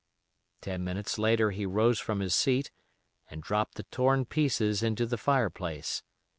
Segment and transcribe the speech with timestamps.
[0.61, 2.71] Ten minutes later he rose from his seat
[3.29, 6.01] and dropped the torn pieces into the fireplace.